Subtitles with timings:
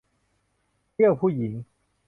[0.91, 1.51] เที่ยวผู้หญิง